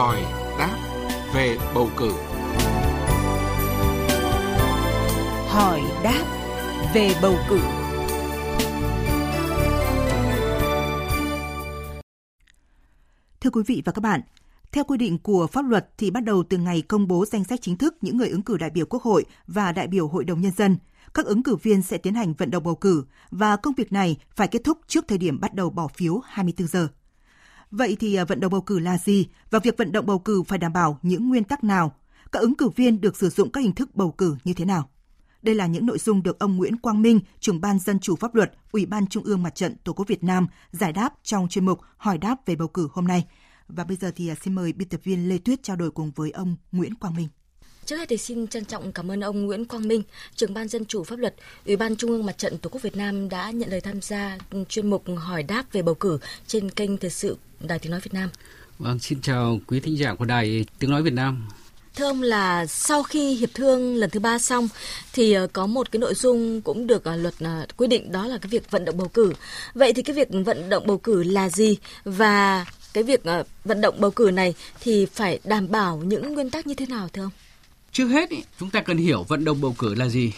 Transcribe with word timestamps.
hỏi 0.00 0.22
đáp 0.58 0.78
về 1.34 1.56
bầu 1.74 1.90
cử. 1.96 2.12
Hỏi 5.48 5.80
đáp 6.02 6.24
về 6.94 7.10
bầu 7.22 7.34
cử. 7.48 7.58
Thưa 13.40 13.50
quý 13.50 13.62
vị 13.66 13.82
và 13.84 13.92
các 13.92 14.00
bạn, 14.00 14.20
theo 14.72 14.84
quy 14.84 14.98
định 14.98 15.18
của 15.18 15.46
pháp 15.46 15.64
luật 15.68 15.88
thì 15.98 16.10
bắt 16.10 16.24
đầu 16.24 16.42
từ 16.48 16.58
ngày 16.58 16.82
công 16.82 17.08
bố 17.08 17.24
danh 17.26 17.44
sách 17.44 17.60
chính 17.62 17.76
thức 17.76 17.96
những 18.00 18.16
người 18.16 18.28
ứng 18.28 18.42
cử 18.42 18.56
đại 18.56 18.70
biểu 18.70 18.86
Quốc 18.86 19.02
hội 19.02 19.24
và 19.46 19.72
đại 19.72 19.86
biểu 19.86 20.08
Hội 20.08 20.24
đồng 20.24 20.40
Nhân 20.40 20.52
dân, 20.56 20.76
các 21.14 21.26
ứng 21.26 21.42
cử 21.42 21.56
viên 21.56 21.82
sẽ 21.82 21.98
tiến 21.98 22.14
hành 22.14 22.34
vận 22.34 22.50
động 22.50 22.64
bầu 22.64 22.74
cử 22.74 23.04
và 23.30 23.56
công 23.56 23.74
việc 23.74 23.92
này 23.92 24.16
phải 24.36 24.48
kết 24.48 24.64
thúc 24.64 24.78
trước 24.86 25.04
thời 25.08 25.18
điểm 25.18 25.40
bắt 25.40 25.54
đầu 25.54 25.70
bỏ 25.70 25.88
phiếu 25.88 26.20
24 26.24 26.68
giờ. 26.68 26.88
Vậy 27.70 27.96
thì 28.00 28.14
à, 28.14 28.24
vận 28.24 28.40
động 28.40 28.52
bầu 28.52 28.60
cử 28.60 28.78
là 28.78 28.98
gì 28.98 29.26
và 29.50 29.58
việc 29.58 29.76
vận 29.78 29.92
động 29.92 30.06
bầu 30.06 30.18
cử 30.18 30.42
phải 30.42 30.58
đảm 30.58 30.72
bảo 30.72 30.98
những 31.02 31.28
nguyên 31.28 31.44
tắc 31.44 31.64
nào? 31.64 31.94
Các 32.32 32.40
ứng 32.40 32.54
cử 32.54 32.68
viên 32.68 33.00
được 33.00 33.16
sử 33.16 33.28
dụng 33.28 33.50
các 33.50 33.60
hình 33.60 33.74
thức 33.74 33.94
bầu 33.94 34.12
cử 34.12 34.36
như 34.44 34.54
thế 34.54 34.64
nào? 34.64 34.88
Đây 35.42 35.54
là 35.54 35.66
những 35.66 35.86
nội 35.86 35.98
dung 35.98 36.22
được 36.22 36.38
ông 36.38 36.56
Nguyễn 36.56 36.76
Quang 36.76 37.02
Minh, 37.02 37.20
trưởng 37.40 37.60
ban 37.60 37.78
dân 37.78 37.98
chủ 37.98 38.16
pháp 38.16 38.34
luật, 38.34 38.52
Ủy 38.72 38.86
ban 38.86 39.06
Trung 39.06 39.24
ương 39.24 39.42
Mặt 39.42 39.54
trận 39.54 39.76
Tổ 39.84 39.92
quốc 39.92 40.08
Việt 40.08 40.24
Nam 40.24 40.46
giải 40.70 40.92
đáp 40.92 41.14
trong 41.22 41.48
chuyên 41.48 41.66
mục 41.66 41.80
Hỏi 41.96 42.18
đáp 42.18 42.46
về 42.46 42.56
bầu 42.56 42.68
cử 42.68 42.88
hôm 42.92 43.06
nay. 43.06 43.26
Và 43.68 43.84
bây 43.84 43.96
giờ 43.96 44.12
thì 44.16 44.28
à, 44.28 44.34
xin 44.34 44.54
mời 44.54 44.72
biên 44.72 44.88
tập 44.88 45.00
viên 45.04 45.28
Lê 45.28 45.38
Tuyết 45.38 45.62
trao 45.62 45.76
đổi 45.76 45.90
cùng 45.90 46.10
với 46.16 46.30
ông 46.30 46.56
Nguyễn 46.72 46.94
Quang 46.94 47.14
Minh. 47.14 47.28
Trước 47.90 47.96
hết 47.96 48.08
thì 48.08 48.16
xin 48.16 48.46
trân 48.46 48.64
trọng 48.64 48.92
cảm 48.92 49.10
ơn 49.10 49.20
ông 49.20 49.46
Nguyễn 49.46 49.64
Quang 49.64 49.88
Minh, 49.88 50.02
trưởng 50.36 50.54
ban 50.54 50.68
dân 50.68 50.84
chủ 50.84 51.04
pháp 51.04 51.18
luật, 51.18 51.34
Ủy 51.66 51.76
ban 51.76 51.96
Trung 51.96 52.10
ương 52.10 52.26
Mặt 52.26 52.38
trận 52.38 52.58
Tổ 52.58 52.70
quốc 52.70 52.82
Việt 52.82 52.96
Nam 52.96 53.28
đã 53.28 53.50
nhận 53.50 53.70
lời 53.70 53.80
tham 53.80 54.00
gia 54.00 54.38
chuyên 54.68 54.90
mục 54.90 55.04
hỏi 55.16 55.42
đáp 55.42 55.64
về 55.72 55.82
bầu 55.82 55.94
cử 55.94 56.18
trên 56.46 56.70
kênh 56.70 56.96
thời 56.96 57.10
sự 57.10 57.36
Đài 57.60 57.78
Tiếng 57.78 57.90
nói 57.90 58.00
Việt 58.00 58.14
Nam. 58.14 58.28
Vâng, 58.78 58.98
xin 58.98 59.20
chào 59.20 59.60
quý 59.66 59.80
thính 59.80 59.98
giả 59.98 60.14
của 60.14 60.24
Đài 60.24 60.64
Tiếng 60.78 60.90
nói 60.90 61.02
Việt 61.02 61.12
Nam. 61.12 61.48
Thưa 61.96 62.04
ông 62.04 62.22
là 62.22 62.66
sau 62.66 63.02
khi 63.02 63.34
hiệp 63.34 63.50
thương 63.54 63.96
lần 63.96 64.10
thứ 64.10 64.20
ba 64.20 64.38
xong 64.38 64.68
thì 65.12 65.32
ờ, 65.32 65.46
có 65.52 65.66
một 65.66 65.92
cái 65.92 66.00
nội 66.00 66.14
dung 66.14 66.60
cũng 66.60 66.86
được 66.86 67.04
ờ, 67.04 67.16
luật 67.16 67.34
ờ, 67.40 67.66
quy 67.76 67.86
định 67.86 68.12
đó 68.12 68.26
là 68.26 68.38
cái 68.38 68.48
việc 68.48 68.70
vận 68.70 68.84
động 68.84 68.96
bầu 68.96 69.08
cử. 69.08 69.32
Vậy 69.74 69.92
thì 69.92 70.02
cái 70.02 70.16
việc 70.16 70.28
vận 70.44 70.68
động 70.68 70.86
bầu 70.86 70.98
cử 70.98 71.22
là 71.22 71.48
gì 71.48 71.76
và 72.04 72.66
cái 72.92 73.04
việc 73.04 73.22
vận 73.64 73.80
động 73.80 73.94
bầu 73.98 74.10
cử 74.10 74.30
này 74.30 74.54
thì 74.80 75.06
phải 75.06 75.40
đảm 75.44 75.70
bảo 75.70 75.96
những 75.96 76.34
nguyên 76.34 76.50
tắc 76.50 76.66
như 76.66 76.74
thế 76.74 76.86
nào 76.86 77.08
thưa 77.12 77.22
ông? 77.22 77.30
Trước 77.92 78.08
hết 78.08 78.30
chúng 78.60 78.70
ta 78.70 78.80
cần 78.80 78.96
hiểu 78.96 79.24
vận 79.28 79.44
động 79.44 79.60
bầu 79.60 79.74
cử 79.78 79.94
là 79.94 80.08
gì. 80.08 80.32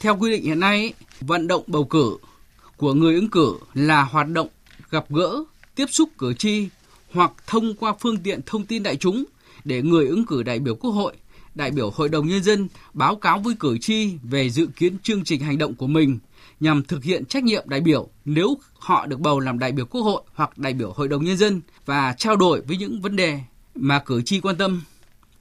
Theo 0.00 0.16
quy 0.16 0.30
định 0.30 0.44
hiện 0.44 0.60
nay, 0.60 0.94
vận 1.20 1.46
động 1.46 1.62
bầu 1.66 1.84
cử 1.84 2.16
của 2.76 2.94
người 2.94 3.14
ứng 3.14 3.30
cử 3.30 3.54
là 3.74 4.02
hoạt 4.02 4.28
động 4.28 4.48
gặp 4.90 5.04
gỡ, 5.10 5.44
tiếp 5.74 5.86
xúc 5.90 6.08
cử 6.18 6.34
tri 6.34 6.68
hoặc 7.12 7.32
thông 7.46 7.74
qua 7.74 7.94
phương 8.00 8.18
tiện 8.18 8.40
thông 8.46 8.64
tin 8.64 8.82
đại 8.82 8.96
chúng 8.96 9.24
để 9.64 9.82
người 9.82 10.06
ứng 10.06 10.26
cử 10.26 10.42
đại 10.42 10.58
biểu 10.58 10.74
Quốc 10.74 10.90
hội, 10.90 11.14
đại 11.54 11.70
biểu 11.70 11.90
Hội 11.90 12.08
đồng 12.08 12.26
Nhân 12.26 12.42
dân 12.42 12.68
báo 12.92 13.16
cáo 13.16 13.38
với 13.38 13.54
cử 13.60 13.78
tri 13.78 14.14
về 14.22 14.50
dự 14.50 14.66
kiến 14.76 14.98
chương 15.02 15.24
trình 15.24 15.40
hành 15.40 15.58
động 15.58 15.74
của 15.74 15.86
mình 15.86 16.18
nhằm 16.60 16.82
thực 16.84 17.04
hiện 17.04 17.24
trách 17.24 17.44
nhiệm 17.44 17.68
đại 17.68 17.80
biểu 17.80 18.08
nếu 18.24 18.58
họ 18.78 19.06
được 19.06 19.20
bầu 19.20 19.40
làm 19.40 19.58
đại 19.58 19.72
biểu 19.72 19.86
Quốc 19.86 20.02
hội 20.02 20.22
hoặc 20.34 20.58
đại 20.58 20.72
biểu 20.72 20.92
Hội 20.92 21.08
đồng 21.08 21.24
Nhân 21.24 21.36
dân 21.36 21.60
và 21.86 22.14
trao 22.18 22.36
đổi 22.36 22.60
với 22.60 22.76
những 22.76 23.00
vấn 23.00 23.16
đề 23.16 23.40
mà 23.74 23.98
cử 23.98 24.22
tri 24.22 24.40
quan 24.40 24.56
tâm 24.56 24.82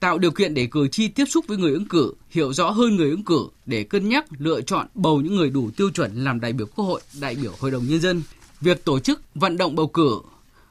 tạo 0.05 0.17
điều 0.17 0.31
kiện 0.31 0.53
để 0.53 0.67
cử 0.71 0.87
tri 0.87 1.07
tiếp 1.07 1.25
xúc 1.25 1.47
với 1.47 1.57
người 1.57 1.71
ứng 1.71 1.87
cử, 1.87 2.13
hiểu 2.29 2.53
rõ 2.53 2.69
hơn 2.69 2.95
người 2.95 3.09
ứng 3.09 3.23
cử 3.23 3.47
để 3.65 3.83
cân 3.83 4.09
nhắc 4.09 4.25
lựa 4.37 4.61
chọn 4.61 4.87
bầu 4.95 5.21
những 5.21 5.35
người 5.35 5.49
đủ 5.49 5.69
tiêu 5.77 5.89
chuẩn 5.89 6.23
làm 6.23 6.39
đại 6.39 6.53
biểu 6.53 6.67
Quốc 6.75 6.85
hội, 6.85 7.01
đại 7.19 7.35
biểu 7.35 7.51
Hội 7.59 7.71
đồng 7.71 7.87
nhân 7.87 7.99
dân. 7.99 8.23
Việc 8.61 8.85
tổ 8.85 8.99
chức 8.99 9.21
vận 9.35 9.57
động 9.57 9.75
bầu 9.75 9.87
cử 9.87 10.19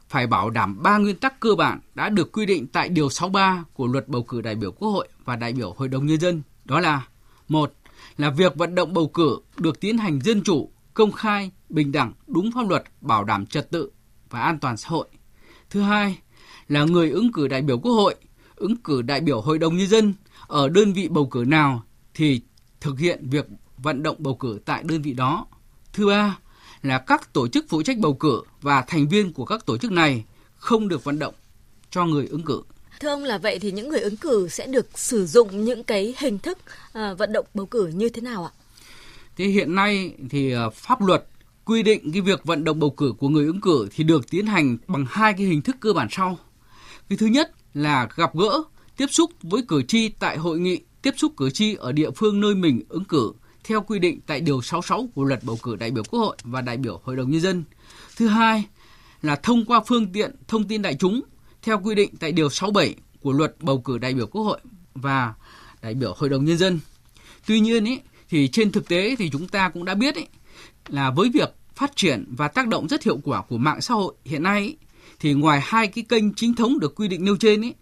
phải 0.09 0.27
bảo 0.27 0.51
đảm 0.51 0.83
ba 0.83 0.99
nguyên 0.99 1.17
tắc 1.17 1.41
cơ 1.41 1.55
bản 1.55 1.81
đã 1.95 2.09
được 2.09 2.33
quy 2.33 2.47
định 2.47 2.67
tại 2.67 2.89
điều 2.89 3.11
63 3.11 3.65
của 3.75 3.87
Luật 3.87 4.09
bầu 4.09 4.23
cử 4.23 4.41
đại 4.41 4.55
biểu 4.55 4.73
Quốc 4.73 4.89
hội 4.89 5.09
và 5.25 5.37
đại 5.37 5.53
biểu 5.53 5.75
Hội 5.77 5.89
đồng 5.89 6.07
nhân 6.07 6.21
dân, 6.21 6.43
đó 6.65 6.81
là: 6.81 7.07
một 7.49 7.73
là 8.19 8.31
việc 8.31 8.57
vận 8.57 8.75
động 8.75 8.95
bầu 8.95 9.09
cử 9.09 9.39
được 9.57 9.81
tiến 9.81 9.99
hành 9.99 10.21
dân 10.21 10.43
chủ, 10.43 10.71
công 10.95 11.13
khai, 11.13 11.51
bình 11.69 11.93
đẳng, 11.93 12.13
đúng 12.27 12.51
pháp 12.53 12.69
luật, 12.69 12.85
bảo 13.01 13.25
đảm 13.25 13.47
trật 13.47 13.71
tự 13.71 13.91
và 14.31 14.41
an 14.41 14.59
toàn 14.59 14.77
xã 14.77 14.89
hội. 14.89 15.09
Thứ 15.71 15.81
hai 15.81 16.19
là 16.69 16.85
người 16.85 17.11
ứng 17.11 17.33
cử 17.33 17.49
đại 17.49 17.63
biểu 17.63 17.79
Quốc 17.79 17.93
hội 17.93 18.15
ứng 18.57 18.77
cử 18.77 19.03
đại 19.03 19.21
biểu 19.21 19.41
Hội 19.41 19.59
đồng 19.59 19.77
Nhân 19.77 19.89
dân 19.89 20.15
ở 20.47 20.69
đơn 20.69 20.93
vị 20.93 21.09
bầu 21.09 21.27
cử 21.27 21.45
nào 21.47 21.83
thì 22.15 22.41
thực 22.81 22.99
hiện 22.99 23.29
việc 23.29 23.47
vận 23.79 24.03
động 24.03 24.17
bầu 24.19 24.35
cử 24.35 24.59
tại 24.65 24.83
đơn 24.83 25.03
vị 25.03 25.13
đó. 25.13 25.47
Thứ 25.93 26.07
ba 26.07 26.39
là 26.83 26.99
các 26.99 27.33
tổ 27.33 27.49
chức 27.49 27.67
phụ 27.69 27.83
trách 27.83 27.99
bầu 27.99 28.15
cử 28.15 28.43
và 28.63 28.83
thành 28.83 29.09
viên 29.09 29.33
của 29.33 29.45
các 29.45 29.67
tổ 29.67 29.79
chức 29.79 29.93
này 29.93 30.25
không 30.57 30.89
được 30.89 31.05
vận 31.05 31.19
động 31.19 31.35
cho 31.91 32.05
người 32.05 32.27
ứng 32.27 32.45
cử. 32.45 32.63
Thưa 33.01 33.09
ông 33.09 33.25
là 33.25 33.39
vậy 33.39 33.59
thì 33.59 33.73
những 33.73 33.89
người 33.89 34.01
ứng 34.01 34.17
cử 34.17 34.49
sẽ 34.49 34.67
được 34.67 34.99
sử 34.99 35.27
dụng 35.27 35.65
những 35.65 35.85
cái 35.85 36.15
hình 36.19 36.39
thức 36.39 36.59
uh, 36.59 37.19
vận 37.19 37.33
động 37.33 37.47
bầu 37.55 37.67
cử 37.67 37.87
như 37.87 38.09
thế 38.09 38.21
nào 38.21 38.45
ạ? 38.45 38.53
Thế 39.37 39.45
hiện 39.45 39.75
nay 39.75 40.15
thì 40.31 40.57
uh, 40.57 40.75
pháp 40.75 41.03
luật 41.03 41.27
quy 41.65 41.83
định 41.83 42.13
cái 42.13 42.21
việc 42.21 42.45
vận 42.45 42.65
động 42.65 42.79
bầu 42.81 42.91
cử 42.91 43.15
của 43.19 43.29
người 43.29 43.47
ứng 43.47 43.61
cử 43.61 43.89
thì 43.95 44.05
được 44.05 44.31
tiến 44.31 44.47
hành 44.47 44.77
bằng 44.87 45.07
hai 45.09 45.33
cái 45.33 45.47
hình 45.47 45.63
thức 45.63 45.77
cơ 45.81 45.93
bản 45.93 46.09
sau. 46.11 46.39
Cái 47.09 47.19
thứ 47.19 47.27
nhất 47.27 47.53
là 47.75 48.09
gặp 48.17 48.37
gỡ, 48.37 48.63
tiếp 48.97 49.07
xúc 49.11 49.31
với 49.43 49.63
cử 49.69 49.83
tri 49.83 50.09
tại 50.09 50.37
hội 50.37 50.59
nghị 50.59 50.81
tiếp 51.03 51.15
xúc 51.17 51.33
cử 51.37 51.51
tri 51.51 51.75
ở 51.75 51.93
địa 51.93 52.11
phương 52.11 52.41
nơi 52.41 52.55
mình 52.55 52.83
ứng 52.89 53.05
cử 53.05 53.33
theo 53.65 53.83
quy 53.83 53.99
định 53.99 54.21
tại 54.27 54.41
điều 54.41 54.63
66 54.63 55.09
của 55.15 55.25
luật 55.25 55.45
bầu 55.45 55.59
cử 55.63 55.77
đại 55.77 55.91
biểu 55.91 56.05
Quốc 56.05 56.21
hội 56.21 56.37
và 56.45 56.61
đại 56.61 56.77
biểu 56.77 57.01
Hội 57.05 57.17
đồng 57.17 57.31
nhân 57.31 57.41
dân. 57.41 57.65
Thứ 58.17 58.29
hai 58.29 58.65
là 59.23 59.37
thông 59.37 59.65
qua 59.65 59.81
phương 59.87 60.13
tiện 60.13 60.35
thông 60.49 60.69
tin 60.69 60.83
đại 60.83 60.95
chúng 60.95 61.21
theo 61.63 61.81
quy 61.81 61.95
định 61.95 62.15
tại 62.21 62.33
điều 62.33 62.51
67 62.51 62.95
của 63.21 63.33
luật 63.33 63.55
bầu 63.61 63.81
cử 63.81 63.99
đại 63.99 64.15
biểu 64.15 64.27
Quốc 64.27 64.43
hội 64.43 64.61
và 64.95 65.35
đại 65.83 65.95
biểu 65.95 66.15
Hội 66.17 66.29
đồng 66.29 66.45
nhân 66.45 66.59
dân. 66.59 66.81
Tuy 67.47 67.61
nhiên 67.61 67.85
ý, 67.85 67.99
thì 68.29 68.49
trên 68.49 68.73
thực 68.73 68.89
tế 68.89 69.17
thì 69.19 69.31
chúng 69.31 69.49
ta 69.49 69.69
cũng 69.69 69.85
đã 69.85 69.95
biết 69.95 70.15
ý, 70.15 70.25
là 70.89 71.11
với 71.11 71.31
việc 71.35 71.55
phát 71.75 71.97
triển 71.97 72.25
và 72.37 72.49
tác 72.49 72.69
động 72.69 72.89
rất 72.89 73.03
hiệu 73.03 73.19
quả 73.25 73.43
của 73.43 73.59
mạng 73.59 73.81
xã 73.81 73.95
hội 73.95 74.15
hiện 74.25 74.43
nay 74.43 74.63
ý, 74.63 74.77
thì 75.21 75.33
ngoài 75.33 75.61
hai 75.63 75.87
cái 75.87 76.05
kênh 76.09 76.35
chính 76.35 76.55
thống 76.55 76.79
được 76.79 76.95
quy 76.95 77.09
định 77.09 77.25
nêu 77.25 77.37
trên 77.37 77.65
ấy, 77.65 77.75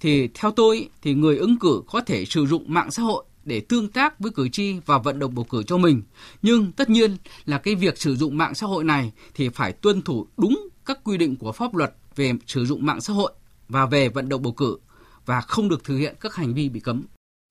thì 0.00 0.28
theo 0.34 0.50
tôi 0.50 0.88
thì 1.02 1.14
người 1.14 1.36
ứng 1.36 1.58
cử 1.58 1.82
có 1.86 2.00
thể 2.00 2.24
sử 2.24 2.46
dụng 2.46 2.64
mạng 2.66 2.90
xã 2.90 3.02
hội 3.02 3.24
để 3.44 3.60
tương 3.60 3.88
tác 3.88 4.20
với 4.20 4.32
cử 4.34 4.48
tri 4.48 4.74
và 4.86 4.98
vận 4.98 5.18
động 5.18 5.34
bầu 5.34 5.44
cử 5.44 5.62
cho 5.62 5.76
mình. 5.76 6.02
Nhưng 6.42 6.72
tất 6.72 6.90
nhiên 6.90 7.16
là 7.44 7.58
cái 7.58 7.74
việc 7.74 7.98
sử 7.98 8.16
dụng 8.16 8.36
mạng 8.36 8.54
xã 8.54 8.66
hội 8.66 8.84
này 8.84 9.12
thì 9.34 9.48
phải 9.48 9.72
tuân 9.72 10.02
thủ 10.02 10.26
đúng 10.36 10.68
các 10.86 10.98
quy 11.04 11.16
định 11.16 11.36
của 11.36 11.52
pháp 11.52 11.74
luật 11.74 11.94
về 12.16 12.32
sử 12.46 12.66
dụng 12.66 12.86
mạng 12.86 13.00
xã 13.00 13.12
hội 13.12 13.32
và 13.68 13.86
về 13.86 14.08
vận 14.08 14.28
động 14.28 14.42
bầu 14.42 14.52
cử 14.52 14.78
và 15.26 15.40
không 15.40 15.68
được 15.68 15.84
thực 15.84 15.96
hiện 15.96 16.14
các 16.20 16.34
hành 16.34 16.54
vi 16.54 16.68
bị 16.68 16.80
cấm. 16.80 17.02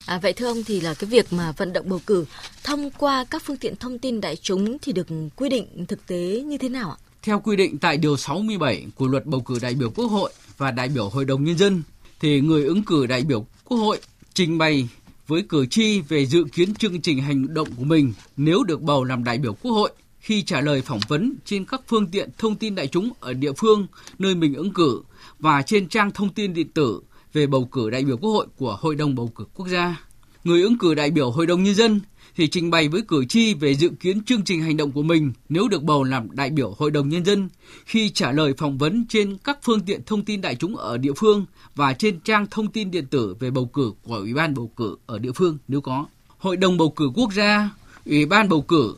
À, 0.06 0.18
vậy 0.22 0.32
thưa 0.32 0.46
ông 0.46 0.64
thì 0.64 0.80
là 0.80 0.94
cái 0.94 1.10
việc 1.10 1.32
mà 1.32 1.52
vận 1.56 1.72
động 1.72 1.88
bầu 1.88 2.00
cử 2.06 2.24
thông 2.64 2.90
qua 2.90 3.24
các 3.30 3.42
phương 3.44 3.56
tiện 3.56 3.76
thông 3.76 3.98
tin 3.98 4.20
đại 4.20 4.36
chúng 4.36 4.78
thì 4.78 4.92
được 4.92 5.06
quy 5.36 5.48
định 5.48 5.86
thực 5.88 6.06
tế 6.06 6.42
như 6.46 6.58
thế 6.58 6.68
nào 6.68 6.90
ạ? 6.90 6.98
Theo 7.28 7.40
quy 7.40 7.56
định 7.56 7.78
tại 7.78 7.96
Điều 7.96 8.16
67 8.16 8.86
của 8.94 9.06
Luật 9.06 9.26
Bầu 9.26 9.40
cử 9.40 9.58
đại 9.62 9.74
biểu 9.74 9.90
Quốc 9.90 10.06
hội 10.06 10.32
và 10.58 10.70
đại 10.70 10.88
biểu 10.88 11.08
Hội 11.08 11.24
đồng 11.24 11.44
Nhân 11.44 11.58
dân, 11.58 11.82
thì 12.20 12.40
người 12.40 12.64
ứng 12.64 12.82
cử 12.82 13.06
đại 13.06 13.22
biểu 13.22 13.46
Quốc 13.64 13.78
hội 13.78 14.00
trình 14.34 14.58
bày 14.58 14.88
với 15.26 15.42
cử 15.48 15.66
tri 15.66 16.00
về 16.00 16.26
dự 16.26 16.44
kiến 16.52 16.74
chương 16.74 17.00
trình 17.00 17.22
hành 17.22 17.54
động 17.54 17.68
của 17.76 17.84
mình 17.84 18.12
nếu 18.36 18.62
được 18.62 18.82
bầu 18.82 19.04
làm 19.04 19.24
đại 19.24 19.38
biểu 19.38 19.54
Quốc 19.54 19.72
hội 19.72 19.90
khi 20.20 20.42
trả 20.42 20.60
lời 20.60 20.82
phỏng 20.82 21.00
vấn 21.08 21.34
trên 21.44 21.64
các 21.64 21.80
phương 21.88 22.06
tiện 22.06 22.30
thông 22.38 22.56
tin 22.56 22.74
đại 22.74 22.86
chúng 22.86 23.10
ở 23.20 23.32
địa 23.32 23.52
phương 23.52 23.86
nơi 24.18 24.34
mình 24.34 24.54
ứng 24.54 24.72
cử 24.72 25.02
và 25.38 25.62
trên 25.62 25.88
trang 25.88 26.10
thông 26.10 26.28
tin 26.28 26.54
điện 26.54 26.68
tử 26.74 27.00
về 27.32 27.46
bầu 27.46 27.64
cử 27.64 27.90
đại 27.90 28.04
biểu 28.04 28.16
Quốc 28.16 28.30
hội 28.30 28.46
của 28.56 28.76
Hội 28.80 28.94
đồng 28.94 29.14
bầu 29.14 29.32
cử 29.34 29.44
quốc 29.54 29.68
gia. 29.68 30.07
Người 30.48 30.62
ứng 30.62 30.78
cử 30.78 30.94
đại 30.94 31.10
biểu 31.10 31.30
Hội 31.30 31.46
đồng 31.46 31.62
nhân 31.62 31.74
dân 31.74 32.00
thì 32.36 32.48
trình 32.48 32.70
bày 32.70 32.88
với 32.88 33.02
cử 33.08 33.24
tri 33.24 33.54
về 33.54 33.74
dự 33.74 33.88
kiến 34.00 34.24
chương 34.24 34.44
trình 34.44 34.62
hành 34.62 34.76
động 34.76 34.92
của 34.92 35.02
mình 35.02 35.32
nếu 35.48 35.68
được 35.68 35.82
bầu 35.82 36.04
làm 36.04 36.36
đại 36.36 36.50
biểu 36.50 36.74
Hội 36.78 36.90
đồng 36.90 37.08
Nhân 37.08 37.24
dân 37.24 37.48
khi 37.84 38.10
trả 38.10 38.32
lời 38.32 38.54
phỏng 38.58 38.78
vấn 38.78 39.06
trên 39.08 39.36
các 39.44 39.58
phương 39.62 39.80
tiện 39.80 40.04
thông 40.04 40.24
tin 40.24 40.40
đại 40.40 40.54
chúng 40.54 40.76
ở 40.76 40.98
địa 40.98 41.12
phương 41.16 41.44
và 41.74 41.92
trên 41.92 42.20
trang 42.20 42.46
thông 42.50 42.72
tin 42.72 42.90
điện 42.90 43.06
tử 43.06 43.36
về 43.40 43.50
bầu 43.50 43.66
cử 43.66 43.92
của 44.02 44.14
Ủy 44.14 44.34
ban 44.34 44.54
bầu 44.54 44.72
cử 44.76 44.96
ở 45.06 45.18
địa 45.18 45.32
phương 45.32 45.58
nếu 45.68 45.80
có. 45.80 46.06
Hội 46.38 46.56
đồng 46.56 46.76
bầu 46.76 46.90
cử 46.90 47.10
quốc 47.14 47.32
gia, 47.32 47.70
Ủy 48.06 48.26
ban 48.26 48.48
bầu 48.48 48.62
cử 48.62 48.96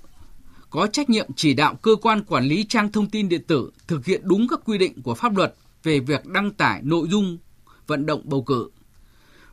có 0.71 0.87
trách 0.87 1.11
nhiệm 1.11 1.27
chỉ 1.37 1.55
đạo 1.55 1.75
cơ 1.75 1.97
quan 2.03 2.25
quản 2.25 2.45
lý 2.45 2.65
trang 2.69 2.93
thông 2.93 3.11
tin 3.11 3.29
điện 3.29 3.43
tử 3.47 3.71
thực 3.89 4.07
hiện 4.07 4.21
đúng 4.25 4.49
các 4.49 4.61
quy 4.65 4.79
định 4.79 5.03
của 5.03 5.15
pháp 5.15 5.37
luật 5.37 5.55
về 5.83 6.01
việc 6.01 6.27
đăng 6.27 6.51
tải 6.51 6.81
nội 6.83 7.09
dung 7.11 7.39
vận 7.87 8.07
động 8.07 8.21
bầu 8.25 8.43
cử. 8.43 8.71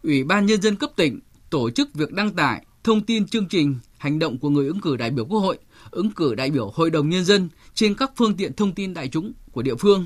Ủy 0.03 0.23
ban 0.23 0.45
Nhân 0.45 0.61
dân 0.61 0.75
cấp 0.75 0.91
tỉnh 0.95 1.19
tổ 1.49 1.69
chức 1.69 1.93
việc 1.93 2.11
đăng 2.11 2.31
tải 2.33 2.65
thông 2.83 3.01
tin 3.01 3.27
chương 3.27 3.47
trình 3.47 3.75
hành 3.97 4.19
động 4.19 4.37
của 4.37 4.49
người 4.49 4.67
ứng 4.67 4.81
cử 4.81 4.97
đại 4.97 5.11
biểu 5.11 5.25
Quốc 5.25 5.39
hội, 5.39 5.57
ứng 5.91 6.11
cử 6.11 6.35
đại 6.35 6.51
biểu 6.51 6.71
Hội 6.75 6.89
đồng 6.89 7.09
Nhân 7.09 7.25
dân 7.25 7.49
trên 7.73 7.95
các 7.95 8.11
phương 8.15 8.37
tiện 8.37 8.53
thông 8.53 8.73
tin 8.73 8.93
đại 8.93 9.07
chúng 9.07 9.31
của 9.51 9.61
địa 9.61 9.75
phương. 9.75 10.05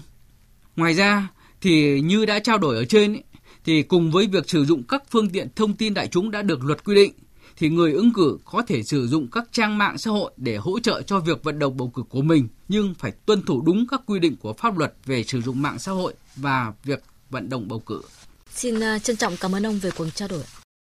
Ngoài 0.75 0.93
ra, 0.93 1.27
thì 1.61 2.01
như 2.01 2.25
đã 2.25 2.39
trao 2.39 2.57
đổi 2.57 2.75
ở 2.75 2.85
trên, 2.85 3.21
thì 3.65 3.83
cùng 3.83 4.11
với 4.11 4.27
việc 4.27 4.49
sử 4.49 4.65
dụng 4.65 4.83
các 4.83 5.03
phương 5.09 5.29
tiện 5.29 5.47
thông 5.55 5.73
tin 5.73 5.93
đại 5.93 6.07
chúng 6.07 6.31
đã 6.31 6.41
được 6.41 6.63
luật 6.63 6.83
quy 6.83 6.95
định, 6.95 7.13
thì 7.57 7.69
người 7.69 7.93
ứng 7.93 8.13
cử 8.13 8.37
có 8.45 8.61
thể 8.67 8.83
sử 8.83 9.07
dụng 9.07 9.27
các 9.31 9.43
trang 9.51 9.77
mạng 9.77 9.97
xã 9.97 10.11
hội 10.11 10.31
để 10.37 10.57
hỗ 10.57 10.79
trợ 10.79 11.01
cho 11.01 11.19
việc 11.19 11.43
vận 11.43 11.59
động 11.59 11.77
bầu 11.77 11.91
cử 11.95 12.03
của 12.09 12.21
mình, 12.21 12.47
nhưng 12.67 12.93
phải 12.99 13.11
tuân 13.11 13.41
thủ 13.41 13.61
đúng 13.61 13.87
các 13.87 14.01
quy 14.05 14.19
định 14.19 14.35
của 14.35 14.53
pháp 14.53 14.77
luật 14.77 14.93
về 15.05 15.23
sử 15.23 15.41
dụng 15.41 15.61
mạng 15.61 15.79
xã 15.79 15.91
hội 15.91 16.13
và 16.35 16.73
việc 16.83 17.03
vận 17.29 17.49
động 17.49 17.67
bầu 17.67 17.79
cử. 17.79 18.01
Xin 18.55 18.79
à, 18.79 18.99
trân 18.99 19.15
trọng 19.15 19.37
cảm 19.37 19.55
ơn 19.55 19.65
ông 19.65 19.79
về 19.79 19.91
cuộc 19.97 20.07
trao 20.15 20.27
đổi. 20.27 20.43